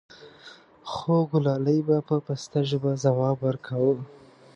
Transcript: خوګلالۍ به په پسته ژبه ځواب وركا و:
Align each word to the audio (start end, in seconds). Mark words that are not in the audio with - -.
خوګلالۍ 0.91 1.79
به 1.87 1.97
په 2.07 2.15
پسته 2.25 2.59
ژبه 2.69 2.91
ځواب 3.03 3.37
وركا 3.45 3.75
و: 3.81 3.85